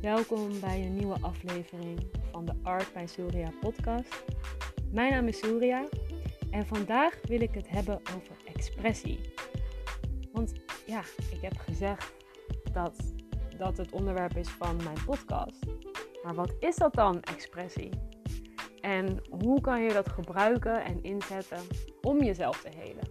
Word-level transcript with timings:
Welkom 0.00 0.60
bij 0.60 0.82
een 0.82 0.94
nieuwe 0.94 1.16
aflevering 1.20 2.06
van 2.30 2.44
de 2.44 2.52
Art 2.62 2.92
bij 2.92 3.06
Surya 3.06 3.52
podcast. 3.60 4.24
Mijn 4.92 5.12
naam 5.12 5.26
is 5.26 5.38
Surya 5.38 5.88
en 6.50 6.66
vandaag 6.66 7.14
wil 7.22 7.40
ik 7.40 7.54
het 7.54 7.68
hebben 7.68 8.00
over 8.16 8.36
expressie. 8.54 9.20
Want 10.32 10.52
ja, 10.86 11.02
ik 11.32 11.40
heb 11.40 11.56
gezegd 11.56 12.12
dat 12.72 12.96
dat 13.58 13.76
het 13.76 13.92
onderwerp 13.92 14.36
is 14.36 14.48
van 14.48 14.76
mijn 14.76 15.04
podcast. 15.06 15.66
Maar 16.22 16.34
wat 16.34 16.54
is 16.60 16.76
dat 16.76 16.94
dan, 16.94 17.22
expressie? 17.22 17.90
En 18.80 19.22
hoe 19.30 19.60
kan 19.60 19.82
je 19.82 19.92
dat 19.92 20.08
gebruiken 20.08 20.84
en 20.84 21.02
inzetten 21.02 21.60
om 22.00 22.22
jezelf 22.22 22.62
te 22.62 22.70
helen? 22.76 23.10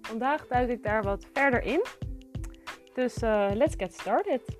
Vandaag 0.00 0.46
duik 0.46 0.70
ik 0.70 0.82
daar 0.82 1.02
wat 1.02 1.26
verder 1.32 1.62
in. 1.62 1.84
Dus 2.94 3.22
uh, 3.22 3.50
let's 3.54 3.74
get 3.76 3.94
started. 3.94 4.59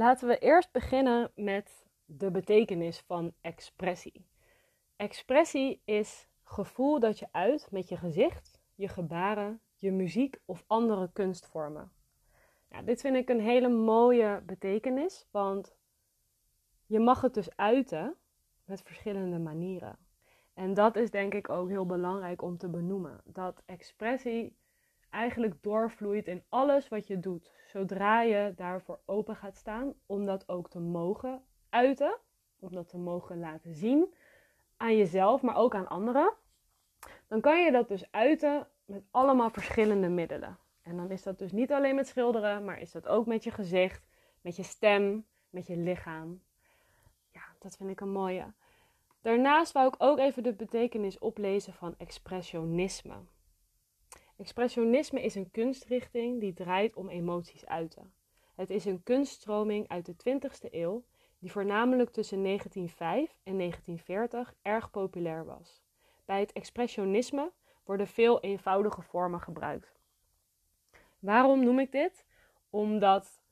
Laten 0.00 0.28
we 0.28 0.38
eerst 0.38 0.72
beginnen 0.72 1.30
met 1.34 1.86
de 2.04 2.30
betekenis 2.30 3.00
van 3.00 3.32
expressie. 3.40 4.26
Expressie 4.96 5.82
is 5.84 6.28
gevoel 6.42 7.00
dat 7.00 7.18
je 7.18 7.28
uit 7.30 7.68
met 7.70 7.88
je 7.88 7.96
gezicht, 7.96 8.60
je 8.74 8.88
gebaren, 8.88 9.60
je 9.76 9.92
muziek 9.92 10.40
of 10.44 10.64
andere 10.66 11.10
kunstvormen. 11.12 11.92
Ja, 12.70 12.82
dit 12.82 13.00
vind 13.00 13.16
ik 13.16 13.28
een 13.28 13.40
hele 13.40 13.68
mooie 13.68 14.42
betekenis, 14.46 15.26
want 15.30 15.76
je 16.86 17.00
mag 17.00 17.20
het 17.20 17.34
dus 17.34 17.56
uiten 17.56 18.16
met 18.64 18.82
verschillende 18.82 19.38
manieren. 19.38 19.98
En 20.54 20.74
dat 20.74 20.96
is 20.96 21.10
denk 21.10 21.34
ik 21.34 21.48
ook 21.48 21.68
heel 21.68 21.86
belangrijk 21.86 22.42
om 22.42 22.56
te 22.56 22.68
benoemen. 22.68 23.20
Dat 23.24 23.62
expressie 23.66 24.56
eigenlijk 25.10 25.62
doorvloeit 25.62 26.28
in 26.28 26.42
alles 26.48 26.88
wat 26.88 27.06
je 27.06 27.20
doet. 27.20 27.52
Zodra 27.66 28.22
je 28.22 28.52
daarvoor 28.56 29.00
open 29.04 29.36
gaat 29.36 29.56
staan 29.56 29.94
om 30.06 30.26
dat 30.26 30.48
ook 30.48 30.70
te 30.70 30.80
mogen 30.80 31.42
uiten, 31.68 32.16
om 32.58 32.72
dat 32.72 32.88
te 32.88 32.98
mogen 32.98 33.38
laten 33.38 33.74
zien 33.74 34.14
aan 34.76 34.96
jezelf, 34.96 35.42
maar 35.42 35.56
ook 35.56 35.74
aan 35.74 35.88
anderen, 35.88 36.32
dan 37.26 37.40
kan 37.40 37.64
je 37.64 37.70
dat 37.70 37.88
dus 37.88 38.12
uiten 38.12 38.66
met 38.84 39.02
allemaal 39.10 39.50
verschillende 39.50 40.08
middelen. 40.08 40.58
En 40.82 40.96
dan 40.96 41.10
is 41.10 41.22
dat 41.22 41.38
dus 41.38 41.52
niet 41.52 41.72
alleen 41.72 41.94
met 41.94 42.06
schilderen, 42.06 42.64
maar 42.64 42.80
is 42.80 42.92
dat 42.92 43.08
ook 43.08 43.26
met 43.26 43.44
je 43.44 43.50
gezicht, 43.50 44.02
met 44.40 44.56
je 44.56 44.62
stem, 44.62 45.26
met 45.50 45.66
je 45.66 45.76
lichaam. 45.76 46.42
Ja, 47.32 47.42
dat 47.58 47.76
vind 47.76 47.90
ik 47.90 48.00
een 48.00 48.12
mooie. 48.12 48.52
Daarnaast 49.20 49.72
wou 49.72 49.88
ik 49.88 49.94
ook 49.98 50.18
even 50.18 50.42
de 50.42 50.52
betekenis 50.52 51.18
oplezen 51.18 51.72
van 51.72 51.94
expressionisme. 51.98 53.14
Expressionisme 54.40 55.22
is 55.22 55.34
een 55.34 55.50
kunstrichting 55.50 56.40
die 56.40 56.52
draait 56.52 56.94
om 56.94 57.08
emoties 57.08 57.66
uiten. 57.66 58.12
Het 58.54 58.70
is 58.70 58.84
een 58.84 59.02
kunststroming 59.02 59.88
uit 59.88 60.06
de 60.06 60.14
20e 60.14 60.70
eeuw 60.70 61.04
die 61.38 61.52
voornamelijk 61.52 62.10
tussen 62.10 62.42
1905 62.42 63.38
en 63.42 63.58
1940 63.58 64.54
erg 64.62 64.90
populair 64.90 65.44
was. 65.44 65.82
Bij 66.24 66.40
het 66.40 66.52
expressionisme 66.52 67.52
worden 67.84 68.06
veel 68.06 68.40
eenvoudige 68.40 69.02
vormen 69.02 69.40
gebruikt. 69.40 69.98
Waarom 71.18 71.64
noem 71.64 71.78
ik 71.78 71.92
dit? 71.92 72.24
Omdat 72.70 73.42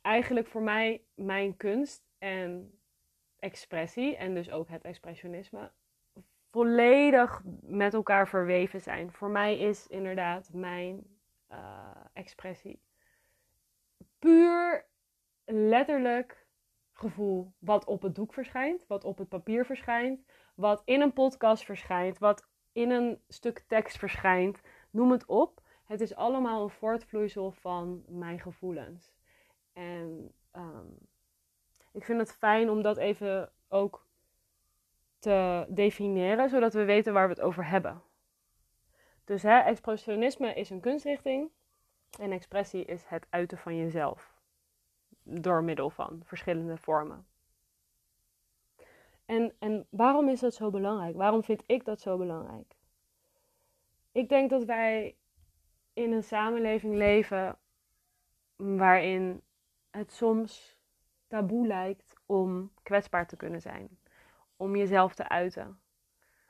eigenlijk 0.00 0.46
voor 0.46 0.62
mij 0.62 1.02
mijn 1.14 1.56
kunst 1.56 2.02
en 2.18 2.78
expressie 3.38 4.16
en 4.16 4.34
dus 4.34 4.50
ook 4.50 4.68
het 4.68 4.82
expressionisme 4.82 5.70
volledig 6.52 7.42
met 7.60 7.94
elkaar 7.94 8.28
verweven 8.28 8.80
zijn. 8.80 9.12
Voor 9.12 9.30
mij 9.30 9.58
is 9.58 9.86
inderdaad 9.86 10.50
mijn 10.52 11.06
uh, 11.50 11.90
expressie 12.12 12.80
puur 14.22 14.86
letterlijk 15.44 16.46
gevoel 16.92 17.52
wat 17.58 17.84
op 17.84 18.02
het 18.02 18.14
doek 18.14 18.32
verschijnt, 18.32 18.86
wat 18.86 19.04
op 19.04 19.18
het 19.18 19.28
papier 19.28 19.64
verschijnt, 19.64 20.24
wat 20.54 20.82
in 20.84 21.00
een 21.00 21.12
podcast 21.12 21.64
verschijnt, 21.64 22.18
wat 22.18 22.48
in 22.72 22.90
een 22.90 23.22
stuk 23.28 23.58
tekst 23.58 23.98
verschijnt. 23.98 24.60
Noem 24.90 25.10
het 25.10 25.26
op. 25.26 25.60
Het 25.84 26.00
is 26.00 26.14
allemaal 26.14 26.62
een 26.62 26.70
voortvloeisel 26.70 27.50
van 27.50 28.04
mijn 28.08 28.40
gevoelens. 28.40 29.12
En 29.72 30.32
um, 30.52 30.98
ik 31.92 32.04
vind 32.04 32.18
het 32.18 32.32
fijn 32.32 32.70
om 32.70 32.82
dat 32.82 32.96
even 32.96 33.52
ook 33.68 34.06
te 35.22 35.66
definiëren, 35.68 36.48
zodat 36.48 36.74
we 36.74 36.84
weten 36.84 37.12
waar 37.12 37.28
we 37.28 37.34
het 37.34 37.42
over 37.42 37.66
hebben. 37.66 38.02
Dus 39.24 39.42
hè, 39.42 39.58
expressionisme 39.58 40.54
is 40.54 40.70
een 40.70 40.80
kunstrichting 40.80 41.50
en 42.20 42.32
expressie 42.32 42.84
is 42.84 43.04
het 43.06 43.26
uiten 43.30 43.58
van 43.58 43.76
jezelf 43.76 44.40
door 45.22 45.64
middel 45.64 45.90
van 45.90 46.20
verschillende 46.24 46.76
vormen. 46.76 47.26
En, 49.26 49.52
en 49.58 49.86
waarom 49.90 50.28
is 50.28 50.40
dat 50.40 50.54
zo 50.54 50.70
belangrijk? 50.70 51.16
Waarom 51.16 51.42
vind 51.42 51.62
ik 51.66 51.84
dat 51.84 52.00
zo 52.00 52.16
belangrijk? 52.16 52.76
Ik 54.12 54.28
denk 54.28 54.50
dat 54.50 54.64
wij 54.64 55.16
in 55.92 56.12
een 56.12 56.24
samenleving 56.24 56.94
leven 56.94 57.58
waarin 58.56 59.42
het 59.90 60.12
soms 60.12 60.76
taboe 61.26 61.66
lijkt 61.66 62.14
om 62.26 62.72
kwetsbaar 62.82 63.26
te 63.26 63.36
kunnen 63.36 63.60
zijn 63.60 63.98
om 64.62 64.76
jezelf 64.76 65.14
te 65.14 65.28
uiten. 65.28 65.80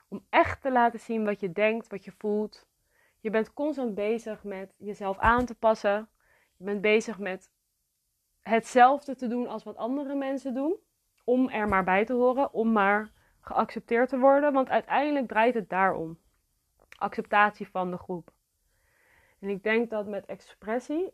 Om 0.09 0.27
echt 0.31 0.63
te 0.63 0.73
laten 0.73 1.01
zien 1.01 1.25
wat 1.25 1.41
je 1.41 1.53
denkt, 1.53 1.89
wat 1.89 2.05
je 2.05 2.13
voelt. 2.19 2.67
Je 3.21 3.31
bent 3.31 3.53
constant 3.53 3.95
bezig 3.95 4.45
met 4.45 4.75
jezelf 4.77 5.19
aan 5.19 5.45
te 5.45 5.55
passen. 5.55 6.09
Je 6.57 6.65
bent 6.65 6.81
bezig 6.81 7.19
met 7.19 7.51
hetzelfde 8.41 9.15
te 9.15 9.27
doen 9.27 9.47
als 9.47 9.63
wat 9.63 9.77
andere 9.77 10.15
mensen 10.15 10.55
doen. 10.55 10.77
Om 11.25 11.49
er 11.49 11.69
maar 11.69 11.85
bij 11.85 12.05
te 12.05 12.13
horen, 12.13 12.53
om 12.53 12.73
maar 12.73 13.11
geaccepteerd 13.41 14.09
te 14.09 14.19
worden. 14.19 14.53
Want 14.53 14.69
uiteindelijk 14.69 15.29
draait 15.29 15.55
het 15.55 15.69
daarom. 15.69 16.19
Acceptatie 16.97 17.69
van 17.69 17.91
de 17.91 17.99
groep. 17.99 18.33
En 19.39 19.49
ik 19.49 19.63
denk 19.63 19.91
dat 19.91 20.07
met 20.07 20.27
expressie 20.27 21.13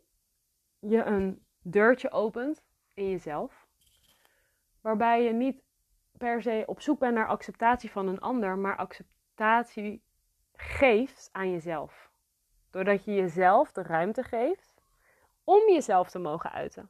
je 0.79 1.03
een 1.03 1.45
deurtje 1.61 2.11
opent 2.11 2.63
in 2.93 3.09
jezelf. 3.09 3.67
Waarbij 4.81 5.23
je 5.23 5.33
niet 5.33 5.61
per 6.19 6.41
se 6.41 6.63
op 6.65 6.81
zoek 6.81 6.99
bent 6.99 7.13
naar 7.13 7.27
acceptatie 7.27 7.91
van 7.91 8.07
een 8.07 8.19
ander, 8.19 8.57
maar 8.57 8.75
acceptatie 8.75 10.01
geeft 10.55 11.29
aan 11.31 11.51
jezelf. 11.51 12.11
Doordat 12.69 13.03
je 13.05 13.13
jezelf 13.13 13.71
de 13.71 13.83
ruimte 13.83 14.23
geeft 14.23 14.73
om 15.43 15.69
jezelf 15.71 16.09
te 16.09 16.19
mogen 16.19 16.51
uiten. 16.51 16.89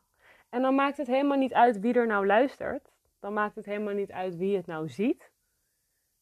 En 0.49 0.61
dan 0.61 0.75
maakt 0.75 0.97
het 0.97 1.07
helemaal 1.07 1.37
niet 1.37 1.53
uit 1.53 1.79
wie 1.79 1.93
er 1.93 2.07
nou 2.07 2.25
luistert. 2.25 2.91
Dan 3.19 3.33
maakt 3.33 3.55
het 3.55 3.65
helemaal 3.65 3.93
niet 3.93 4.11
uit 4.11 4.35
wie 4.35 4.55
het 4.55 4.65
nou 4.65 4.89
ziet. 4.89 5.31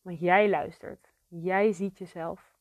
Want 0.01 0.19
jij 0.19 0.49
luistert. 0.49 1.13
Jij 1.27 1.71
ziet 1.71 1.97
jezelf. 1.97 2.55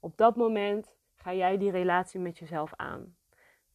Op 0.00 0.16
dat 0.16 0.36
moment 0.36 0.94
ga 1.14 1.32
jij 1.32 1.58
die 1.58 1.70
relatie 1.70 2.20
met 2.20 2.38
jezelf 2.38 2.72
aan. 2.76 3.16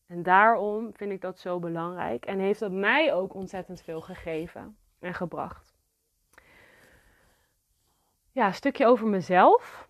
En 0.06 0.24
daarom 0.24 0.94
vind 0.94 1.12
ik 1.12 1.22
dat 1.22 1.40
zo 1.40 1.60
belangrijk. 1.60 2.26
En 2.26 2.40
heeft 2.40 2.60
dat 2.60 2.72
mij 2.72 3.14
ook 3.14 3.34
ontzettend 3.34 3.82
veel 3.82 4.02
gegeven 4.02 4.78
en 5.00 5.14
gebracht 5.14 5.71
ja, 8.32 8.48
een 8.48 8.54
stukje 8.54 8.86
over 8.86 9.08
mezelf. 9.08 9.90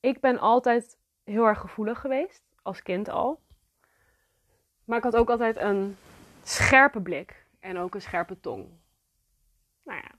Ik 0.00 0.20
ben 0.20 0.38
altijd 0.38 0.98
heel 1.24 1.44
erg 1.44 1.60
gevoelig 1.60 2.00
geweest, 2.00 2.42
als 2.62 2.82
kind 2.82 3.08
al. 3.08 3.40
Maar 4.84 4.98
ik 4.98 5.04
had 5.04 5.16
ook 5.16 5.30
altijd 5.30 5.56
een 5.56 5.96
scherpe 6.42 7.00
blik 7.00 7.46
en 7.60 7.78
ook 7.78 7.94
een 7.94 8.02
scherpe 8.02 8.40
tong. 8.40 8.68
Nou 9.84 9.98
ja, 9.98 10.10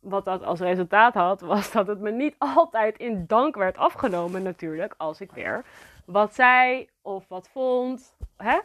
wat 0.00 0.24
dat 0.24 0.42
als 0.42 0.60
resultaat 0.60 1.14
had, 1.14 1.40
was 1.40 1.72
dat 1.72 1.86
het 1.86 2.00
me 2.00 2.10
niet 2.10 2.34
altijd 2.54 2.98
in 2.98 3.26
dank 3.26 3.54
werd 3.54 3.76
afgenomen, 3.76 4.42
natuurlijk, 4.42 4.94
als 4.96 5.20
ik 5.20 5.32
weer 5.32 5.64
wat 6.04 6.34
zei 6.34 6.88
of 7.02 7.28
wat 7.28 7.48
vond. 7.48 8.16
Hè? 8.36 8.58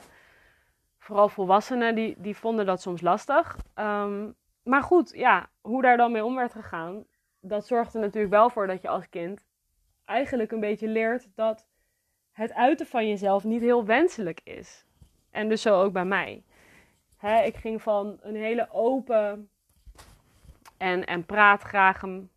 Vooral 1.00 1.30
volwassenen, 1.30 1.96
die, 1.96 2.16
die 2.18 2.38
vonden 2.38 2.66
dat 2.66 2.82
soms 2.82 3.02
lastig. 3.02 3.58
Um, 3.76 4.36
maar 4.64 4.84
goed, 4.84 5.12
ja, 5.16 5.50
hoe 5.62 5.82
daar 5.82 5.98
dan 5.98 6.12
mee 6.12 6.26
om 6.26 6.36
werd 6.36 6.52
gegaan, 6.52 7.06
dat 7.42 7.68
zorgt 7.68 7.94
er 7.94 8.00
natuurlijk 8.00 8.34
wel 8.34 8.50
voor 8.50 8.68
dat 8.68 8.82
je 8.82 8.88
als 8.88 9.10
kind 9.10 9.46
eigenlijk 10.06 10.52
een 10.52 10.60
beetje 10.60 10.88
leert 10.88 11.28
dat 11.36 11.68
het 12.32 12.54
uiten 12.54 12.86
van 12.86 13.08
jezelf 13.08 13.44
niet 13.44 13.62
heel 13.62 13.86
wenselijk 13.86 14.42
is. 14.44 14.86
En 15.30 15.50
dus 15.50 15.62
zo 15.62 15.82
ook 15.82 15.94
bij 15.94 16.06
mij. 16.06 16.44
ik 17.44 17.56
ging 17.56 17.82
van 17.82 18.18
een 18.22 18.36
hele 18.36 18.68
open 18.72 19.50
en, 20.78 21.06
en 21.06 21.26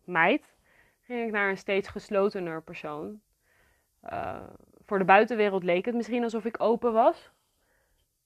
meid, 0.03 0.55
ging 1.01 1.25
ik 1.25 1.31
naar 1.31 1.49
een 1.49 1.57
steeds 1.57 1.87
geslotener 1.87 2.63
persoon. 2.63 3.21
Uh, 4.03 4.43
voor 4.85 4.97
de 4.97 5.05
buitenwereld 5.05 5.63
leek 5.63 5.85
het 5.85 5.95
misschien 5.95 6.23
alsof 6.23 6.45
ik 6.45 6.61
open 6.61 6.93
was. 6.93 7.31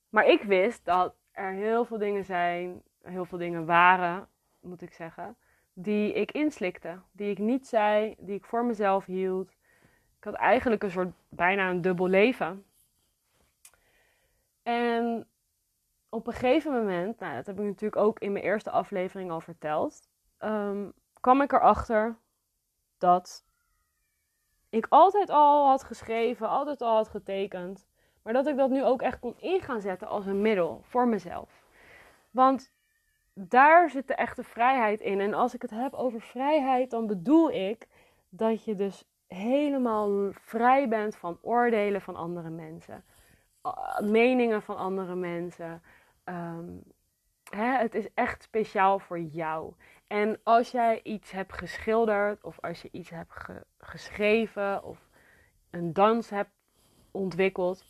Maar 0.10 0.26
ik 0.26 0.42
wist 0.42 0.86
dat 0.86 1.16
er 1.32 1.52
heel 1.52 1.86
veel 1.86 1.98
dingen 1.98 2.26
zijn, 2.26 2.82
heel 3.02 3.26
veel 3.26 3.38
dingen 3.38 3.66
waren, 3.66 4.28
moet 4.60 4.82
ik 4.82 4.94
zeggen, 4.94 5.38
die 5.82 6.14
ik 6.14 6.32
inslikte, 6.32 7.00
die 7.12 7.30
ik 7.30 7.38
niet 7.38 7.68
zei, 7.68 8.16
die 8.18 8.36
ik 8.36 8.46
voor 8.46 8.66
mezelf 8.66 9.06
hield, 9.06 9.50
Ik 10.18 10.24
had 10.24 10.34
eigenlijk 10.34 10.84
een 10.84 10.92
soort 10.92 11.14
bijna 11.30 11.70
een 11.70 11.82
dubbel 11.82 12.08
leven. 12.08 12.66
En 14.64 15.28
op 16.10 16.28
een 16.28 16.34
gegeven 16.34 16.72
moment, 16.72 17.20
nou, 17.20 17.36
dat 17.36 17.46
heb 17.46 17.60
ik 17.60 17.66
natuurlijk 17.66 18.02
ook 18.02 18.20
in 18.20 18.32
mijn 18.32 18.44
eerste 18.44 18.72
aflevering 18.72 19.32
al 19.32 19.42
verteld, 19.42 20.10
um, 20.40 20.94
kwam 21.20 21.42
ik 21.42 21.52
erachter 21.52 22.18
dat 22.98 23.46
ik 24.70 24.86
altijd 24.90 25.30
al 25.30 25.68
had 25.68 25.84
geschreven, 25.84 26.50
altijd 26.50 26.82
al 26.82 26.96
had 26.96 27.10
getekend, 27.10 27.88
maar 28.22 28.34
dat 28.34 28.48
ik 28.48 28.58
dat 28.58 28.70
nu 28.70 28.84
ook 28.84 29.02
echt 29.02 29.20
kon 29.20 29.40
in 29.40 29.62
gaan 29.62 29.82
zetten 29.82 30.08
als 30.08 30.26
een 30.26 30.42
middel 30.42 30.82
voor 30.84 31.08
mezelf. 31.08 31.64
Want 32.32 32.72
daar 33.48 33.90
zit 33.90 34.08
de 34.08 34.16
echte 34.16 34.44
vrijheid 34.44 35.02
in. 35.02 35.20
En 35.20 35.34
als 35.34 35.54
ik 35.54 35.62
het 35.62 35.72
heb 35.72 35.94
over 35.94 36.22
vrijheid, 36.22 36.90
dan 36.90 37.08
bedoel 37.08 37.52
ik 37.52 37.88
dat 38.30 38.64
je 38.64 38.76
dus 38.76 39.06
helemaal 39.28 40.32
vrij 40.32 40.88
bent 40.88 41.16
van 41.16 41.38
oordelen 41.42 42.02
van 42.02 42.16
andere 42.16 42.50
mensen, 42.50 43.04
meningen 44.00 44.62
van 44.62 44.78
andere 44.78 45.16
mensen. 45.16 45.82
Ehm, 46.24 46.70
hè, 47.50 47.78
het 47.78 47.96
is 47.96 48.14
echt 48.14 48.44
speciaal 48.44 49.00
voor 49.00 49.20
jou. 49.20 49.74
En 50.08 50.40
als 50.44 50.72
jij 50.72 51.00
iets 51.04 51.32
hebt 51.32 51.54
geschilderd, 51.54 52.44
of 52.44 52.60
als 52.60 52.82
je 52.82 52.90
iets 52.92 53.10
hebt 53.10 53.34
geschreven, 53.78 54.84
of 54.84 55.10
een 55.70 55.94
dans 55.94 56.30
hebt 56.30 56.52
ontwikkeld, 57.12 57.86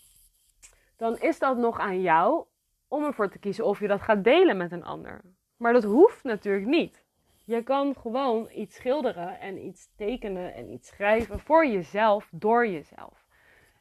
dan 0.96 1.18
is 1.18 1.40
dat 1.40 1.58
nog 1.58 1.80
aan 1.80 2.02
jou 2.02 2.46
om 2.88 3.04
ervoor 3.04 3.30
te 3.30 3.40
kiezen 3.40 3.66
of 3.66 3.80
je 3.80 3.88
dat 3.88 4.02
gaat 4.02 4.24
delen 4.24 4.58
met 4.58 4.72
een 4.72 4.84
ander. 4.84 5.22
Maar 5.60 5.74
dat 5.74 5.84
hoeft 5.84 6.24
natuurlijk 6.24 6.66
niet. 6.66 7.04
Je 7.46 7.64
kan 7.64 7.96
gewoon 7.96 8.50
iets 8.54 8.76
schilderen 8.76 9.40
en 9.40 9.66
iets 9.66 9.90
tekenen 9.96 10.54
en 10.54 10.72
iets 10.72 10.88
schrijven 10.88 11.40
voor 11.40 11.68
jezelf, 11.68 12.30
door 12.32 12.68
jezelf. 12.68 13.26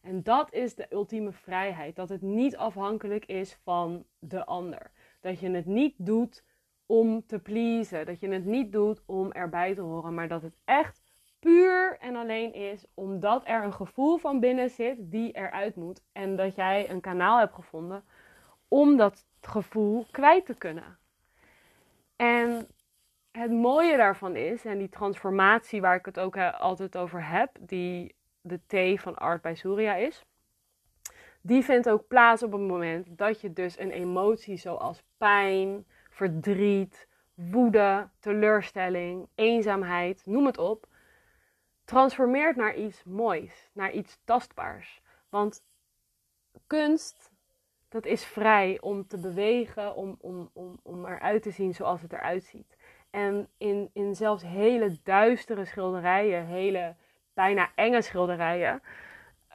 En 0.03 0.23
dat 0.23 0.53
is 0.53 0.75
de 0.75 0.87
ultieme 0.91 1.33
vrijheid. 1.33 1.97
Dat 1.97 2.09
het 2.09 2.23
niet 2.23 2.57
afhankelijk 2.57 3.25
is 3.27 3.59
van 3.63 4.05
de 4.19 4.45
ander. 4.45 4.91
Dat 5.21 5.41
je 5.41 5.51
het 5.51 5.67
niet 5.67 5.95
doet 5.97 6.45
om 6.87 7.27
te 7.27 7.39
pleasen. 7.39 8.07
Dat 8.07 8.21
je 8.21 8.29
het 8.29 8.45
niet 8.45 8.73
doet 8.73 9.03
om 9.07 9.33
erbij 9.33 9.75
te 9.75 9.81
horen. 9.81 10.15
Maar 10.15 10.29
dat 10.29 10.43
het 10.43 10.57
echt 10.65 11.03
puur 11.39 11.99
en 12.01 12.17
alleen 12.17 12.55
is 12.55 12.87
omdat 12.95 13.43
er 13.47 13.65
een 13.65 13.73
gevoel 13.73 14.17
van 14.17 14.41
binnen 14.41 14.71
zit 14.71 14.97
die 15.11 15.33
eruit 15.33 15.77
moet. 15.77 16.03
En 16.13 16.37
dat 16.37 16.55
jij 16.55 16.91
een 16.91 17.01
kanaal 17.01 17.39
hebt 17.39 17.55
gevonden 17.55 18.05
om 18.69 18.97
dat 18.97 19.27
gevoel 19.41 20.07
kwijt 20.11 20.47
te 20.47 20.55
kunnen. 20.55 20.99
En 22.19 22.69
het 23.31 23.51
mooie 23.51 23.97
daarvan 23.97 24.37
is, 24.37 24.65
en 24.65 24.79
die 24.79 24.89
transformatie 24.89 25.81
waar 25.81 25.97
ik 25.97 26.05
het 26.05 26.19
ook 26.19 26.37
eh, 26.37 26.61
altijd 26.61 26.97
over 26.97 27.27
heb, 27.27 27.57
die 27.61 28.15
de 28.41 28.61
T 28.67 29.01
van 29.01 29.15
Art 29.15 29.43
bij 29.43 29.55
Surya 29.55 29.95
is, 29.95 30.25
die 31.41 31.65
vindt 31.65 31.89
ook 31.89 32.07
plaats 32.09 32.43
op 32.43 32.53
het 32.53 32.61
moment 32.61 33.19
dat 33.19 33.41
je 33.41 33.53
dus 33.53 33.79
een 33.79 33.91
emotie 33.91 34.57
zoals 34.57 35.03
pijn, 35.17 35.87
verdriet, 36.11 37.09
woede, 37.35 38.09
teleurstelling, 38.21 39.29
eenzaamheid, 39.35 40.23
noem 40.27 40.47
het 40.47 40.59
op, 40.59 40.87
transformeert 41.85 42.57
naar 42.57 42.75
iets 42.77 43.05
moois, 43.05 43.71
naar 43.73 43.93
iets 43.93 44.19
tastbaars. 44.25 45.01
Want 45.29 45.63
kunst, 46.67 47.31
dat 47.89 48.07
is 48.07 48.25
vrij 48.25 48.79
om 48.81 49.07
te 49.07 49.19
bewegen, 49.19 49.95
om, 49.95 50.17
om, 50.21 50.51
om, 50.53 50.81
om 50.83 51.07
eruit 51.07 51.43
te 51.43 51.51
zien 51.51 51.75
zoals 51.75 52.03
het 52.03 52.13
eruit 52.13 52.45
ziet. 52.45 52.77
En 53.11 53.49
in, 53.59 53.91
in 53.93 54.15
zelfs 54.15 54.43
hele 54.43 54.99
duistere 55.03 55.65
schilderijen, 55.65 56.47
hele 56.47 56.95
bijna 57.35 57.71
enge 57.75 58.03
schilderijen, 58.03 58.83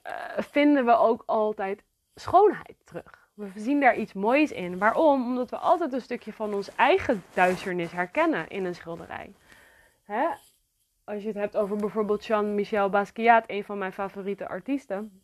uh, 0.08 0.14
vinden 0.38 0.86
we 0.86 0.98
ook 0.98 1.24
altijd 1.26 1.84
schoonheid 2.16 2.76
terug. 2.84 3.28
We 3.34 3.52
zien 3.56 3.80
daar 3.80 3.96
iets 3.96 4.14
moois 4.14 4.52
in. 4.52 4.78
Waarom? 4.78 5.26
Omdat 5.26 5.50
we 5.50 5.58
altijd 5.58 5.94
een 5.94 6.02
stukje 6.02 6.34
van 6.34 6.54
ons 6.54 6.76
eigen 6.76 7.24
duisternis 7.34 7.92
herkennen 7.92 8.50
in 8.50 8.66
een 8.66 8.76
schilderij. 8.76 9.34
Hè? 10.04 10.28
Als 11.04 11.22
je 11.22 11.28
het 11.28 11.38
hebt 11.38 11.58
over 11.58 11.76
bijvoorbeeld 11.76 12.26
Jean-Michel 12.26 12.90
Basquiat, 12.90 13.44
een 13.48 13.64
van 13.64 13.78
mijn 13.78 13.94
favoriete 13.94 14.48
artiesten. 14.48 15.23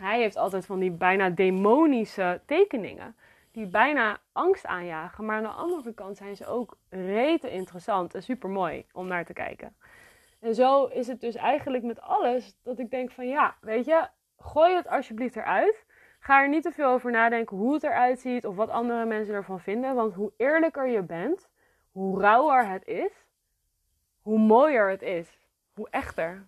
Hij 0.00 0.20
heeft 0.20 0.36
altijd 0.36 0.66
van 0.66 0.78
die 0.78 0.90
bijna 0.90 1.30
demonische 1.30 2.40
tekeningen 2.46 3.16
die 3.52 3.66
bijna 3.66 4.18
angst 4.32 4.66
aanjagen. 4.66 5.24
Maar 5.24 5.36
aan 5.36 5.42
de 5.42 5.48
andere 5.48 5.94
kant 5.94 6.16
zijn 6.16 6.36
ze 6.36 6.46
ook 6.46 6.76
rete 6.88 7.50
interessant 7.50 8.14
en 8.14 8.22
super 8.22 8.48
mooi 8.48 8.84
om 8.92 9.06
naar 9.06 9.24
te 9.24 9.32
kijken. 9.32 9.74
En 10.40 10.54
zo 10.54 10.84
is 10.84 11.06
het 11.06 11.20
dus 11.20 11.34
eigenlijk 11.34 11.84
met 11.84 12.00
alles 12.00 12.56
dat 12.62 12.78
ik 12.78 12.90
denk 12.90 13.10
van 13.10 13.28
ja, 13.28 13.56
weet 13.60 13.84
je, 13.84 14.08
gooi 14.38 14.74
het 14.74 14.88
alsjeblieft 14.88 15.36
eruit. 15.36 15.84
Ga 16.20 16.42
er 16.42 16.48
niet 16.48 16.62
te 16.62 16.72
veel 16.72 16.88
over 16.88 17.10
nadenken 17.10 17.56
hoe 17.56 17.74
het 17.74 17.82
eruit 17.82 18.20
ziet 18.20 18.46
of 18.46 18.56
wat 18.56 18.68
andere 18.68 19.04
mensen 19.04 19.34
ervan 19.34 19.60
vinden. 19.60 19.94
Want 19.94 20.14
hoe 20.14 20.32
eerlijker 20.36 20.88
je 20.88 21.02
bent, 21.02 21.48
hoe 21.92 22.20
rauwer 22.20 22.68
het 22.68 22.86
is, 22.86 23.12
hoe 24.22 24.38
mooier 24.38 24.90
het 24.90 25.02
is. 25.02 25.38
Hoe 25.74 25.88
echter. 25.90 26.46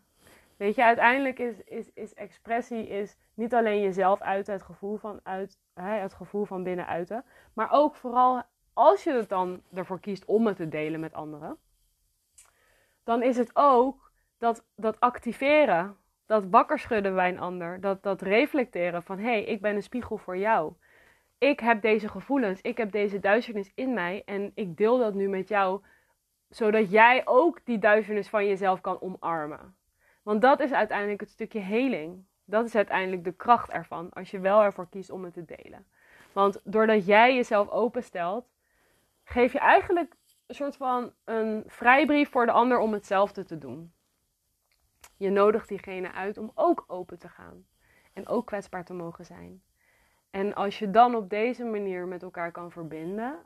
Weet 0.62 0.74
je, 0.74 0.84
uiteindelijk 0.84 1.38
is, 1.38 1.62
is, 1.64 1.90
is 1.94 2.14
expressie 2.14 2.88
is 2.88 3.16
niet 3.34 3.54
alleen 3.54 3.80
jezelf 3.80 4.20
uiten, 4.20 4.52
het 4.52 4.62
gevoel 4.62 4.96
van, 4.96 5.20
uit, 5.22 5.58
hè, 5.74 5.98
het 5.98 6.14
gevoel 6.14 6.44
van 6.44 6.62
binnen 6.62 6.86
uiten. 6.86 7.24
Maar 7.52 7.70
ook 7.70 7.94
vooral 7.94 8.42
als 8.72 9.04
je 9.04 9.12
het 9.12 9.28
dan 9.28 9.62
ervoor 9.74 10.00
kiest 10.00 10.24
om 10.24 10.46
het 10.46 10.56
te 10.56 10.68
delen 10.68 11.00
met 11.00 11.14
anderen. 11.14 11.58
Dan 13.04 13.22
is 13.22 13.36
het 13.36 13.50
ook 13.54 14.12
dat, 14.38 14.64
dat 14.76 15.00
activeren, 15.00 15.96
dat 16.26 16.46
wakker 16.50 16.78
schudden 16.78 17.14
bij 17.14 17.28
een 17.28 17.40
ander. 17.40 17.80
Dat, 17.80 18.02
dat 18.02 18.22
reflecteren 18.22 19.02
van 19.02 19.18
hé, 19.18 19.24
hey, 19.24 19.44
ik 19.44 19.60
ben 19.60 19.74
een 19.74 19.82
spiegel 19.82 20.18
voor 20.18 20.36
jou. 20.36 20.72
Ik 21.38 21.60
heb 21.60 21.82
deze 21.82 22.08
gevoelens, 22.08 22.60
ik 22.60 22.76
heb 22.76 22.92
deze 22.92 23.18
duisternis 23.18 23.72
in 23.74 23.94
mij 23.94 24.22
en 24.24 24.52
ik 24.54 24.76
deel 24.76 24.98
dat 24.98 25.14
nu 25.14 25.28
met 25.28 25.48
jou. 25.48 25.82
Zodat 26.48 26.90
jij 26.90 27.22
ook 27.24 27.64
die 27.64 27.78
duisternis 27.78 28.28
van 28.28 28.46
jezelf 28.46 28.80
kan 28.80 29.00
omarmen. 29.00 29.80
Want 30.22 30.42
dat 30.42 30.60
is 30.60 30.72
uiteindelijk 30.72 31.20
het 31.20 31.30
stukje 31.30 31.60
heling. 31.60 32.24
Dat 32.44 32.64
is 32.64 32.74
uiteindelijk 32.74 33.24
de 33.24 33.32
kracht 33.32 33.70
ervan, 33.70 34.10
als 34.10 34.30
je 34.30 34.40
wel 34.40 34.62
ervoor 34.62 34.88
kiest 34.88 35.10
om 35.10 35.24
het 35.24 35.34
te 35.34 35.44
delen. 35.44 35.86
Want 36.32 36.60
doordat 36.64 37.06
jij 37.06 37.34
jezelf 37.34 37.68
openstelt, 37.68 38.50
geef 39.24 39.52
je 39.52 39.58
eigenlijk 39.58 40.14
een 40.46 40.54
soort 40.54 40.76
van 40.76 41.12
een 41.24 41.64
vrijbrief 41.66 42.30
voor 42.30 42.46
de 42.46 42.52
ander 42.52 42.78
om 42.78 42.92
hetzelfde 42.92 43.44
te 43.44 43.58
doen. 43.58 43.92
Je 45.16 45.30
nodigt 45.30 45.68
diegene 45.68 46.12
uit 46.12 46.38
om 46.38 46.50
ook 46.54 46.84
open 46.86 47.18
te 47.18 47.28
gaan 47.28 47.66
en 48.12 48.28
ook 48.28 48.46
kwetsbaar 48.46 48.84
te 48.84 48.94
mogen 48.94 49.24
zijn. 49.24 49.62
En 50.30 50.54
als 50.54 50.78
je 50.78 50.90
dan 50.90 51.14
op 51.14 51.30
deze 51.30 51.64
manier 51.64 52.06
met 52.06 52.22
elkaar 52.22 52.52
kan 52.52 52.70
verbinden, 52.70 53.38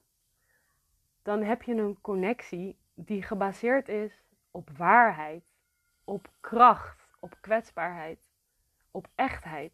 dan 1.23 1.42
heb 1.42 1.62
je 1.62 1.75
een 1.75 2.00
connectie 2.00 2.78
die 2.95 3.23
gebaseerd 3.23 3.88
is 3.88 4.23
op 4.50 4.71
waarheid, 4.76 5.55
op 6.06 6.28
kracht, 6.40 7.08
op 7.20 7.36
kwetsbaarheid 7.40 8.18
op 8.96 9.08
echtheid. 9.14 9.72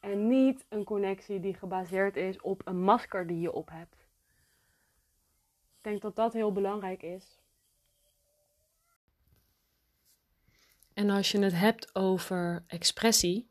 En 0.00 0.28
niet 0.28 0.64
een 0.68 0.84
connectie 0.84 1.40
die 1.40 1.54
gebaseerd 1.54 2.16
is 2.16 2.40
op 2.40 2.66
een 2.66 2.82
masker 2.82 3.26
die 3.26 3.40
je 3.40 3.52
op 3.52 3.68
hebt. 3.70 3.94
Ik 5.76 5.86
denk 5.86 6.02
dat 6.02 6.16
dat 6.16 6.32
heel 6.32 6.52
belangrijk 6.52 7.02
is. 7.02 7.38
En 10.92 11.10
als 11.10 11.30
je 11.30 11.38
het 11.38 11.52
hebt 11.52 11.94
over 11.94 12.64
expressie 12.66 13.50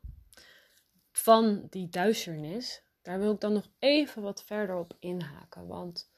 van 1.11 1.67
die 1.69 1.89
duisternis, 1.89 2.83
daar 3.01 3.19
wil 3.19 3.33
ik 3.33 3.39
dan 3.39 3.53
nog 3.53 3.67
even 3.79 4.21
wat 4.21 4.43
verder 4.43 4.75
op 4.75 4.95
inhaken. 4.99 5.67
Want 5.67 6.11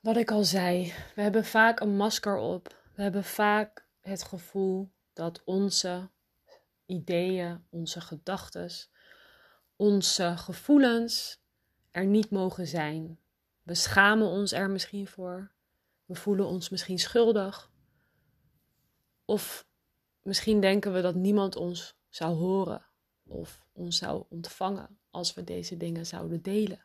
wat 0.00 0.16
ik 0.16 0.30
al 0.30 0.44
zei, 0.44 0.92
we 1.14 1.22
hebben 1.22 1.44
vaak 1.44 1.80
een 1.80 1.96
masker 1.96 2.36
op. 2.36 2.80
We 2.94 3.02
hebben 3.02 3.24
vaak 3.24 3.81
het 4.02 4.22
gevoel 4.22 4.92
dat 5.12 5.42
onze 5.44 6.10
ideeën, 6.86 7.66
onze 7.70 8.00
gedachten, 8.00 8.70
onze 9.76 10.34
gevoelens 10.36 11.40
er 11.90 12.06
niet 12.06 12.30
mogen 12.30 12.66
zijn. 12.66 13.20
We 13.62 13.74
schamen 13.74 14.26
ons 14.26 14.52
er 14.52 14.70
misschien 14.70 15.06
voor. 15.06 15.52
We 16.04 16.14
voelen 16.14 16.46
ons 16.46 16.68
misschien 16.68 16.98
schuldig. 16.98 17.70
Of 19.24 19.66
misschien 20.22 20.60
denken 20.60 20.92
we 20.92 21.00
dat 21.00 21.14
niemand 21.14 21.56
ons 21.56 21.96
zou 22.08 22.34
horen 22.34 22.86
of 23.26 23.66
ons 23.72 23.98
zou 23.98 24.24
ontvangen 24.28 24.98
als 25.10 25.34
we 25.34 25.44
deze 25.44 25.76
dingen 25.76 26.06
zouden 26.06 26.42
delen. 26.42 26.84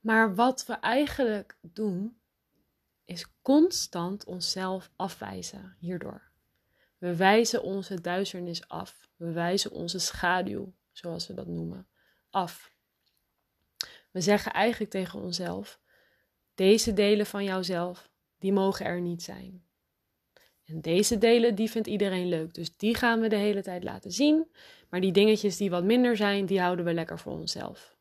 Maar 0.00 0.34
wat 0.34 0.66
we 0.66 0.72
eigenlijk 0.72 1.58
doen, 1.60 2.20
is 3.12 3.26
constant 3.42 4.24
onszelf 4.24 4.90
afwijzen 4.96 5.76
hierdoor. 5.78 6.30
We 6.98 7.16
wijzen 7.16 7.62
onze 7.62 8.00
duisternis 8.00 8.68
af. 8.68 9.08
We 9.16 9.32
wijzen 9.32 9.70
onze 9.70 9.98
schaduw, 9.98 10.72
zoals 10.92 11.26
we 11.26 11.34
dat 11.34 11.46
noemen, 11.46 11.86
af. 12.30 12.72
We 14.10 14.20
zeggen 14.20 14.52
eigenlijk 14.52 14.90
tegen 14.90 15.20
onszelf: 15.20 15.80
deze 16.54 16.92
delen 16.92 17.26
van 17.26 17.44
jouzelf, 17.44 18.10
die 18.38 18.52
mogen 18.52 18.86
er 18.86 19.00
niet 19.00 19.22
zijn. 19.22 19.64
En 20.64 20.80
deze 20.80 21.18
delen, 21.18 21.54
die 21.54 21.70
vindt 21.70 21.88
iedereen 21.88 22.28
leuk. 22.28 22.54
Dus 22.54 22.76
die 22.76 22.94
gaan 22.94 23.20
we 23.20 23.28
de 23.28 23.36
hele 23.36 23.62
tijd 23.62 23.84
laten 23.84 24.12
zien. 24.12 24.50
Maar 24.88 25.00
die 25.00 25.12
dingetjes 25.12 25.56
die 25.56 25.70
wat 25.70 25.84
minder 25.84 26.16
zijn, 26.16 26.46
die 26.46 26.60
houden 26.60 26.84
we 26.84 26.94
lekker 26.94 27.18
voor 27.18 27.32
onszelf. 27.32 27.96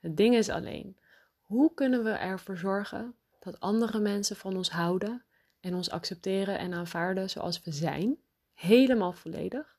Het 0.00 0.16
ding 0.16 0.34
is 0.34 0.48
alleen, 0.48 0.96
hoe 1.40 1.74
kunnen 1.74 2.04
we 2.04 2.10
ervoor 2.10 2.56
zorgen 2.56 3.14
dat 3.44 3.60
andere 3.60 3.98
mensen 3.98 4.36
van 4.36 4.56
ons 4.56 4.70
houden 4.70 5.24
en 5.60 5.74
ons 5.74 5.90
accepteren 5.90 6.58
en 6.58 6.74
aanvaarden 6.74 7.30
zoals 7.30 7.62
we 7.62 7.72
zijn, 7.72 8.18
helemaal 8.54 9.12
volledig, 9.12 9.78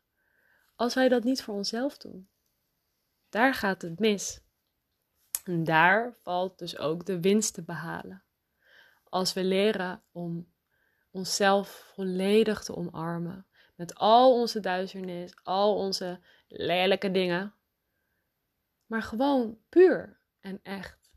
als 0.75 0.93
wij 0.93 1.09
dat 1.09 1.23
niet 1.23 1.43
voor 1.43 1.55
onszelf 1.55 1.97
doen? 1.97 2.29
Daar 3.29 3.53
gaat 3.53 3.81
het 3.81 3.99
mis. 3.99 4.41
En 5.43 5.63
daar 5.63 6.13
valt 6.21 6.59
dus 6.59 6.77
ook 6.77 7.05
de 7.05 7.19
winst 7.19 7.53
te 7.53 7.63
behalen. 7.63 8.23
Als 9.03 9.33
we 9.33 9.43
leren 9.43 10.03
om 10.11 10.53
onszelf 11.11 11.91
volledig 11.93 12.63
te 12.63 12.75
omarmen, 12.75 13.47
met 13.75 13.95
al 13.95 14.33
onze 14.33 14.59
duisternis, 14.59 15.33
al 15.43 15.75
onze 15.75 16.19
lelijke 16.47 17.11
dingen, 17.11 17.53
maar 18.85 19.03
gewoon 19.03 19.57
puur 19.69 20.19
en 20.39 20.59
echt. 20.63 21.11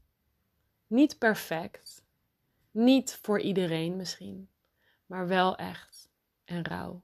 Niet 0.87 1.19
perfect, 1.19 2.05
niet 2.71 3.19
voor 3.23 3.41
iedereen 3.41 3.97
misschien, 3.97 4.49
maar 5.07 5.29
wel 5.29 5.57
echt 5.57 6.11
en 6.45 6.65
rauw. 6.65 7.03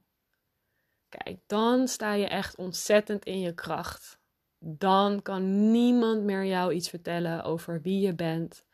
Kijk, 1.09 1.39
dan 1.47 1.87
sta 1.87 2.13
je 2.13 2.27
echt 2.27 2.55
ontzettend 2.55 3.25
in 3.25 3.39
je 3.39 3.53
kracht. 3.53 4.19
Dan 4.59 5.21
kan 5.21 5.71
niemand 5.71 6.23
meer 6.23 6.45
jou 6.45 6.73
iets 6.73 6.89
vertellen 6.89 7.43
over 7.43 7.81
wie 7.81 7.99
je 7.99 8.15
bent, 8.15 8.65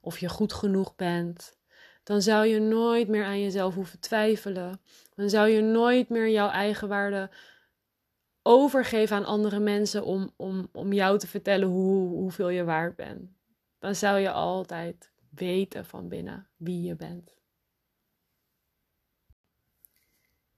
of 0.00 0.18
je 0.18 0.28
goed 0.28 0.52
genoeg 0.52 0.96
bent. 0.96 1.58
Dan 2.02 2.22
zou 2.22 2.46
je 2.46 2.60
nooit 2.60 3.08
meer 3.08 3.24
aan 3.24 3.40
jezelf 3.40 3.74
hoeven 3.74 4.00
twijfelen. 4.00 4.80
Dan 5.14 5.30
zou 5.30 5.48
je 5.48 5.60
nooit 5.60 6.08
meer 6.08 6.28
jouw 6.28 6.48
eigen 6.48 6.88
waarde 6.88 7.30
overgeven 8.42 9.16
aan 9.16 9.24
andere 9.24 9.58
mensen 9.58 10.04
om, 10.04 10.32
om, 10.36 10.68
om 10.72 10.92
jou 10.92 11.18
te 11.18 11.26
vertellen 11.26 11.68
hoe, 11.68 12.08
hoeveel 12.08 12.48
je 12.48 12.64
waard 12.64 12.96
bent. 12.96 13.30
Dan 13.78 13.94
zou 13.94 14.18
je 14.18 14.30
altijd 14.30 15.12
weten 15.30 15.86
van 15.86 16.08
binnen 16.08 16.48
wie 16.56 16.82
je 16.82 16.96
bent. 16.96 17.38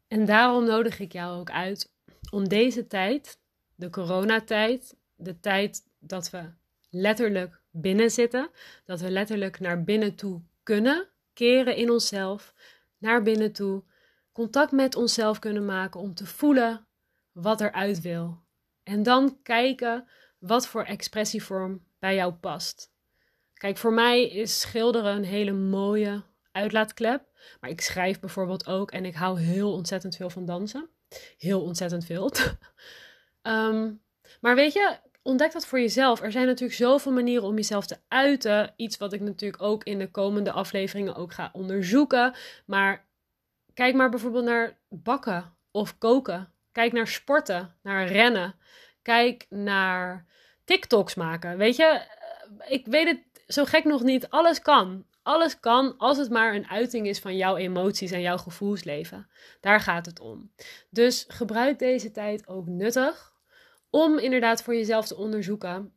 En 0.09 0.25
daarom 0.25 0.65
nodig 0.65 0.99
ik 0.99 1.13
jou 1.13 1.41
ook 1.41 1.51
uit 1.51 1.93
om 2.31 2.49
deze 2.49 2.87
tijd, 2.87 3.39
de 3.75 3.91
coronatijd, 3.91 4.97
de 5.15 5.41
tijd 5.41 5.83
dat 5.99 6.31
we 6.31 6.51
letterlijk 6.91 7.61
binnen 7.71 8.11
zitten, 8.11 8.51
dat 8.85 9.01
we 9.01 9.11
letterlijk 9.11 9.61
naar 9.61 9.85
binnen 9.85 10.15
toe 10.15 10.43
kunnen 10.63 11.09
keren 11.33 11.77
in 11.77 11.91
onszelf, 11.91 12.55
naar 12.99 13.23
binnen 13.23 13.53
toe, 13.53 13.83
contact 14.33 14.73
met 14.73 14.97
onszelf 14.97 15.39
kunnen 15.39 15.65
maken 15.65 16.01
om 16.01 16.15
te 16.15 16.27
voelen 16.27 16.87
wat 17.33 17.61
eruit 17.61 18.01
wil. 18.01 18.43
En 18.83 19.03
dan 19.03 19.43
kijken 19.43 20.09
wat 20.39 20.67
voor 20.67 20.85
expressievorm 20.85 21.85
bij 21.99 22.15
jou 22.15 22.33
past. 22.33 22.92
Kijk, 23.63 23.77
voor 23.77 23.93
mij 23.93 24.29
is 24.29 24.61
schilderen 24.61 25.17
een 25.17 25.25
hele 25.25 25.53
mooie 25.53 26.23
uitlaatklep. 26.53 27.23
Maar 27.61 27.71
ik 27.71 27.81
schrijf 27.81 28.21
bijvoorbeeld 28.21 28.67
ook 28.67 28.91
en 28.91 29.05
ik 29.05 29.15
hou 29.15 29.41
heel 29.41 29.73
ontzettend 29.73 30.17
veel 30.17 30.31
van 30.31 30.45
dansen. 30.45 30.89
Heel 31.39 31.63
ontzettend 31.63 32.05
veel. 32.05 32.33
um, 33.43 34.03
maar 34.41 34.55
weet 34.55 34.73
je, 34.73 34.97
ontdek 35.23 35.53
dat 35.53 35.67
voor 35.67 35.81
jezelf. 35.81 36.21
Er 36.21 36.33
zijn 36.33 36.47
natuurlijk 36.47 36.79
zoveel 36.79 37.13
manieren 37.13 37.49
om 37.49 37.55
jezelf 37.55 37.87
te 37.87 37.99
uiten. 38.09 38.73
Iets 38.77 38.97
wat 38.97 39.13
ik 39.13 39.21
natuurlijk 39.21 39.63
ook 39.63 39.85
in 39.85 39.99
de 39.99 40.11
komende 40.11 40.53
afleveringen 40.53 41.15
ook 41.15 41.33
ga 41.33 41.51
onderzoeken. 41.53 42.35
Maar 42.67 43.07
kijk 43.75 43.95
maar 43.95 44.11
bijvoorbeeld 44.11 44.45
naar 44.45 44.79
bakken 44.89 45.57
of 45.71 45.99
koken. 45.99 46.53
Kijk 46.73 46.93
naar 46.93 47.09
sporten, 47.09 47.77
naar 47.83 48.07
rennen. 48.07 48.55
Kijk 49.03 49.47
naar 49.49 50.27
TikToks 50.65 51.15
maken. 51.15 51.57
Weet 51.57 51.77
je, 51.77 51.85
eh, 51.85 52.73
ik 52.73 52.87
weet 52.87 53.07
het 53.07 53.32
zo 53.53 53.65
gek 53.65 53.85
nog 53.85 54.03
niet. 54.03 54.31
Alles 54.31 54.61
kan. 54.61 55.05
Alles 55.23 55.61
kan 55.61 55.99
als 55.99 56.19
het 56.19 56.31
maar 56.31 56.55
een 56.55 56.69
uiting 56.69 57.07
is 57.07 57.19
van 57.19 57.37
jouw 57.37 57.57
emoties 57.57 58.11
en 58.11 58.21
jouw 58.21 58.37
gevoelsleven. 58.37 59.29
Daar 59.61 59.81
gaat 59.81 60.07
het 60.07 60.21
om. 60.21 60.53
Dus 60.91 61.25
gebruik 61.29 61.79
deze 61.79 62.11
tijd 62.11 62.49
ook 62.49 62.67
nuttig 62.67 63.33
om 63.91 64.19
inderdaad 64.19 64.63
voor 64.63 64.75
jezelf 64.75 65.07
te 65.07 65.17
onderzoeken 65.17 65.93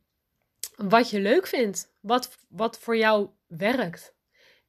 wat 0.76 1.10
je 1.10 1.20
leuk 1.20 1.46
vindt. 1.46 1.92
Wat, 2.00 2.36
wat 2.48 2.78
voor 2.78 2.96
jou 2.96 3.28
werkt. 3.46 4.14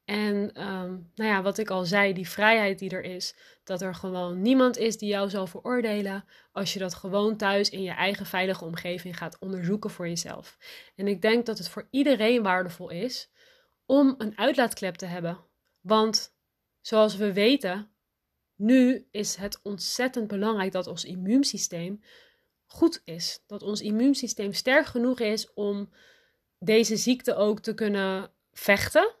En 0.08 0.52
ehm, 0.52 0.90
nou 1.14 1.30
ja, 1.30 1.42
wat 1.42 1.58
ik 1.58 1.70
al 1.70 1.84
zei, 1.84 2.12
die 2.12 2.28
vrijheid 2.28 2.78
die 2.78 2.90
er 2.90 3.04
is, 3.04 3.34
dat 3.64 3.82
er 3.82 3.94
gewoon 3.94 4.42
niemand 4.42 4.76
is 4.76 4.98
die 4.98 5.08
jou 5.08 5.30
zal 5.30 5.46
veroordelen 5.46 6.24
als 6.52 6.72
je 6.72 6.78
dat 6.78 6.94
gewoon 6.94 7.36
thuis 7.36 7.70
in 7.70 7.82
je 7.82 7.90
eigen 7.90 8.26
veilige 8.26 8.64
omgeving 8.64 9.16
gaat 9.16 9.38
onderzoeken 9.38 9.90
voor 9.90 10.08
jezelf. 10.08 10.58
En 10.96 11.06
ik 11.06 11.22
denk 11.22 11.46
dat 11.46 11.58
het 11.58 11.68
voor 11.68 11.88
iedereen 11.90 12.42
waardevol 12.42 12.90
is 12.90 13.30
om 13.86 14.14
een 14.18 14.38
uitlaatklep 14.38 14.94
te 14.94 15.06
hebben. 15.06 15.38
Want 15.80 16.34
zoals 16.80 17.16
we 17.16 17.32
weten, 17.32 17.90
nu 18.54 19.06
is 19.10 19.34
het 19.36 19.60
ontzettend 19.62 20.28
belangrijk 20.28 20.72
dat 20.72 20.86
ons 20.86 21.04
immuunsysteem 21.04 22.02
goed 22.66 23.02
is. 23.04 23.42
Dat 23.46 23.62
ons 23.62 23.80
immuunsysteem 23.80 24.52
sterk 24.52 24.86
genoeg 24.86 25.20
is 25.20 25.52
om 25.54 25.92
deze 26.58 26.96
ziekte 26.96 27.34
ook 27.34 27.60
te 27.60 27.74
kunnen 27.74 28.30
vechten 28.52 29.16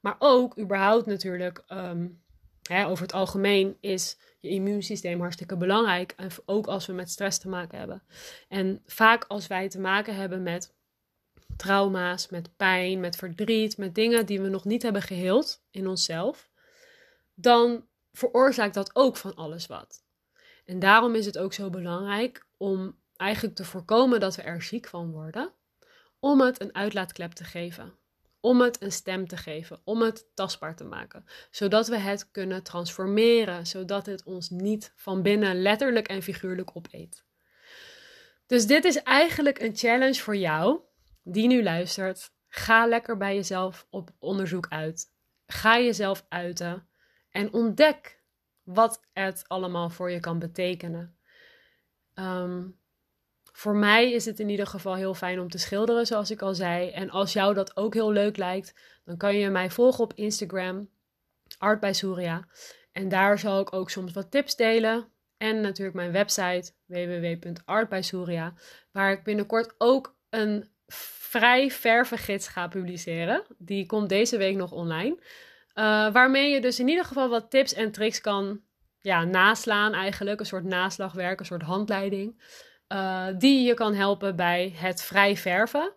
maar 0.00 0.16
ook 0.18 0.58
überhaupt 0.58 1.06
natuurlijk, 1.06 1.62
ehm, 1.66 2.08
hè, 2.62 2.86
over 2.86 3.02
het 3.02 3.12
algemeen 3.12 3.76
is 3.80 4.18
je 4.40 4.48
immuunsysteem 4.48 5.20
hartstikke 5.20 5.56
belangrijk. 5.56 6.14
Ook 6.44 6.66
als 6.66 6.86
we 6.86 6.92
met 6.92 7.10
stress 7.10 7.38
te 7.38 7.48
maken 7.48 7.78
hebben. 7.78 8.02
En 8.48 8.82
vaak 8.86 9.24
als 9.24 9.46
wij 9.46 9.68
te 9.68 9.80
maken 9.80 10.14
hebben 10.14 10.42
met 10.42 10.74
trauma's, 11.56 12.28
met 12.28 12.56
pijn, 12.56 13.00
met 13.00 13.16
verdriet, 13.16 13.76
met 13.76 13.94
dingen 13.94 14.26
die 14.26 14.40
we 14.40 14.48
nog 14.48 14.64
niet 14.64 14.82
hebben 14.82 15.02
geheeld 15.02 15.62
in 15.70 15.88
onszelf, 15.88 16.50
dan 17.34 17.86
veroorzaakt 18.12 18.74
dat 18.74 18.90
ook 18.92 19.16
van 19.16 19.34
alles 19.34 19.66
wat. 19.66 20.04
En 20.64 20.78
daarom 20.78 21.14
is 21.14 21.26
het 21.26 21.38
ook 21.38 21.52
zo 21.52 21.70
belangrijk 21.70 22.46
om 22.56 22.98
eigenlijk 23.16 23.56
te 23.56 23.64
voorkomen 23.64 24.20
dat 24.20 24.36
we 24.36 24.42
er 24.42 24.62
ziek 24.62 24.86
van 24.88 25.10
worden, 25.10 25.52
om 26.18 26.40
het 26.40 26.60
een 26.60 26.74
uitlaatklep 26.74 27.32
te 27.32 27.44
geven 27.44 27.99
om 28.40 28.60
het 28.60 28.82
een 28.82 28.92
stem 28.92 29.28
te 29.28 29.36
geven, 29.36 29.80
om 29.84 30.02
het 30.02 30.26
tastbaar 30.34 30.76
te 30.76 30.84
maken, 30.84 31.24
zodat 31.50 31.88
we 31.88 31.96
het 31.96 32.30
kunnen 32.30 32.62
transformeren, 32.62 33.66
zodat 33.66 34.06
het 34.06 34.24
ons 34.24 34.50
niet 34.50 34.92
van 34.96 35.22
binnen 35.22 35.62
letterlijk 35.62 36.08
en 36.08 36.22
figuurlijk 36.22 36.70
opeet. 36.76 37.24
Dus 38.46 38.66
dit 38.66 38.84
is 38.84 39.02
eigenlijk 39.02 39.60
een 39.60 39.76
challenge 39.76 40.20
voor 40.20 40.36
jou 40.36 40.80
die 41.22 41.46
nu 41.46 41.62
luistert. 41.62 42.32
Ga 42.48 42.86
lekker 42.86 43.16
bij 43.16 43.34
jezelf 43.34 43.86
op 43.90 44.10
onderzoek 44.18 44.66
uit. 44.68 45.12
Ga 45.46 45.78
jezelf 45.78 46.26
uiten 46.28 46.88
en 47.30 47.52
ontdek 47.52 48.22
wat 48.62 49.00
het 49.12 49.44
allemaal 49.46 49.90
voor 49.90 50.10
je 50.10 50.20
kan 50.20 50.38
betekenen. 50.38 51.16
Um, 52.14 52.79
voor 53.60 53.76
mij 53.76 54.12
is 54.12 54.24
het 54.24 54.40
in 54.40 54.48
ieder 54.48 54.66
geval 54.66 54.94
heel 54.94 55.14
fijn 55.14 55.40
om 55.40 55.48
te 55.48 55.58
schilderen, 55.58 56.06
zoals 56.06 56.30
ik 56.30 56.42
al 56.42 56.54
zei. 56.54 56.90
En 56.90 57.10
als 57.10 57.32
jou 57.32 57.54
dat 57.54 57.76
ook 57.76 57.94
heel 57.94 58.12
leuk 58.12 58.36
lijkt, 58.36 58.74
dan 59.04 59.16
kan 59.16 59.36
je 59.36 59.48
mij 59.48 59.70
volgen 59.70 60.04
op 60.04 60.12
Instagram, 60.14 60.90
Art. 61.58 62.04
En 62.92 63.08
daar 63.08 63.38
zal 63.38 63.60
ik 63.60 63.72
ook 63.72 63.90
soms 63.90 64.12
wat 64.12 64.30
tips 64.30 64.56
delen. 64.56 65.08
En 65.36 65.60
natuurlijk 65.60 65.96
mijn 65.96 66.12
website 66.12 66.72
www.artbijsurya, 66.86 68.54
waar 68.92 69.12
ik 69.12 69.24
binnenkort 69.24 69.74
ook 69.78 70.16
een 70.30 70.68
vrij 70.86 71.70
vervengids 71.70 72.48
ga 72.48 72.68
publiceren. 72.68 73.42
Die 73.58 73.86
komt 73.86 74.08
deze 74.08 74.36
week 74.36 74.56
nog 74.56 74.72
online. 74.72 75.16
Uh, 75.74 76.12
waarmee 76.12 76.50
je 76.50 76.60
dus 76.60 76.80
in 76.80 76.88
ieder 76.88 77.04
geval 77.04 77.28
wat 77.28 77.50
tips 77.50 77.74
en 77.74 77.92
tricks 77.92 78.20
kan 78.20 78.60
ja, 79.00 79.24
naslaan 79.24 79.92
eigenlijk. 79.92 80.40
Een 80.40 80.46
soort 80.46 80.64
naslagwerk, 80.64 81.40
een 81.40 81.46
soort 81.46 81.62
handleiding. 81.62 82.42
Eh, 82.90 83.26
die 83.38 83.66
je 83.66 83.74
kan 83.74 83.94
helpen 83.94 84.36
bij 84.36 84.72
het 84.76 85.02
vrij 85.02 85.36
verven. 85.36 85.92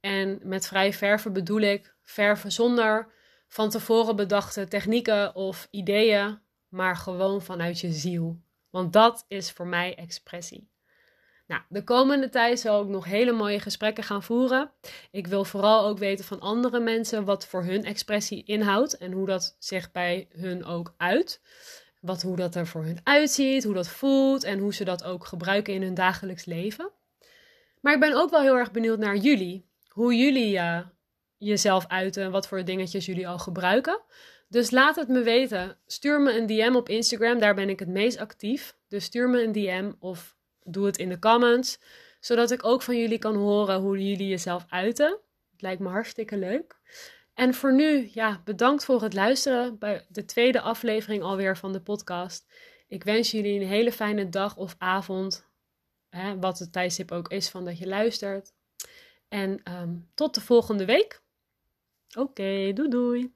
En 0.00 0.40
met 0.42 0.66
vrij 0.66 0.92
verven 0.92 1.32
bedoel 1.32 1.60
ik 1.60 1.94
verven 2.02 2.52
zonder 2.52 3.12
van 3.48 3.70
tevoren 3.70 4.16
bedachte 4.16 4.68
technieken 4.68 5.34
of 5.34 5.68
ideeën, 5.70 6.38
maar 6.68 6.96
gewoon 6.96 7.42
vanuit 7.42 7.80
je 7.80 7.92
ziel. 7.92 8.40
Want 8.70 8.92
dat 8.92 9.24
is 9.28 9.50
voor 9.50 9.66
mij 9.66 9.94
expressie. 9.94 10.70
Nou, 11.46 11.62
de 11.68 11.84
komende 11.84 12.28
tijd 12.28 12.60
zal 12.60 12.82
ik 12.82 12.88
nog 12.88 13.04
hele 13.04 13.32
mooie 13.32 13.60
gesprekken 13.60 14.04
gaan 14.04 14.22
voeren. 14.22 14.70
Ik 15.10 15.26
wil 15.26 15.44
vooral 15.44 15.86
ook 15.86 15.98
weten 15.98 16.24
van 16.24 16.40
andere 16.40 16.80
mensen 16.80 17.24
wat 17.24 17.46
voor 17.46 17.64
hun 17.64 17.84
expressie 17.84 18.44
inhoudt 18.44 18.96
en 18.96 19.12
hoe 19.12 19.26
dat 19.26 19.56
zich 19.58 19.92
bij 19.92 20.28
hun 20.32 20.64
ook 20.64 20.94
uit 20.96 21.40
wat, 22.04 22.22
hoe 22.22 22.36
dat 22.36 22.54
er 22.54 22.66
voor 22.66 22.84
hun 22.84 23.00
uitziet, 23.02 23.64
hoe 23.64 23.74
dat 23.74 23.88
voelt 23.88 24.44
en 24.44 24.58
hoe 24.58 24.74
ze 24.74 24.84
dat 24.84 25.04
ook 25.04 25.26
gebruiken 25.26 25.74
in 25.74 25.82
hun 25.82 25.94
dagelijks 25.94 26.44
leven. 26.44 26.90
Maar 27.80 27.94
ik 27.94 28.00
ben 28.00 28.14
ook 28.14 28.30
wel 28.30 28.40
heel 28.40 28.56
erg 28.56 28.70
benieuwd 28.70 28.98
naar 28.98 29.16
jullie. 29.16 29.66
Hoe 29.88 30.16
jullie 30.16 30.54
uh, 30.54 30.80
jezelf 31.36 31.86
uiten, 31.88 32.30
wat 32.30 32.48
voor 32.48 32.64
dingetjes 32.64 33.06
jullie 33.06 33.28
al 33.28 33.38
gebruiken. 33.38 34.00
Dus 34.48 34.70
laat 34.70 34.96
het 34.96 35.08
me 35.08 35.22
weten. 35.22 35.78
Stuur 35.86 36.20
me 36.20 36.38
een 36.38 36.46
DM 36.46 36.74
op 36.74 36.88
Instagram, 36.88 37.38
daar 37.38 37.54
ben 37.54 37.68
ik 37.68 37.78
het 37.78 37.88
meest 37.88 38.18
actief. 38.18 38.76
Dus 38.88 39.04
stuur 39.04 39.28
me 39.28 39.42
een 39.42 39.52
DM 39.52 39.92
of 39.98 40.36
doe 40.62 40.86
het 40.86 40.98
in 40.98 41.08
de 41.08 41.18
comments, 41.18 41.78
zodat 42.20 42.50
ik 42.50 42.64
ook 42.64 42.82
van 42.82 42.98
jullie 42.98 43.18
kan 43.18 43.36
horen 43.36 43.80
hoe 43.80 44.08
jullie 44.08 44.28
jezelf 44.28 44.64
uiten. 44.68 45.18
Het 45.52 45.62
lijkt 45.62 45.80
me 45.80 45.88
hartstikke 45.88 46.36
leuk. 46.36 46.76
En 47.34 47.54
voor 47.54 47.74
nu, 47.74 48.10
ja, 48.12 48.40
bedankt 48.44 48.84
voor 48.84 49.02
het 49.02 49.14
luisteren 49.14 49.78
bij 49.78 50.06
de 50.08 50.24
tweede 50.24 50.60
aflevering 50.60 51.22
alweer 51.22 51.56
van 51.56 51.72
de 51.72 51.80
podcast. 51.80 52.52
Ik 52.88 53.04
wens 53.04 53.30
jullie 53.30 53.60
een 53.60 53.66
hele 53.66 53.92
fijne 53.92 54.28
dag 54.28 54.56
of 54.56 54.74
avond, 54.78 55.46
hè, 56.08 56.38
wat 56.38 56.58
het 56.58 56.72
tijdstip 56.72 57.12
ook 57.12 57.28
is 57.28 57.48
van 57.48 57.64
dat 57.64 57.78
je 57.78 57.86
luistert. 57.86 58.52
En 59.28 59.72
um, 59.72 60.10
tot 60.14 60.34
de 60.34 60.40
volgende 60.40 60.84
week. 60.84 61.22
Oké, 62.18 62.72
doei 62.72 62.88
doei. 62.88 63.34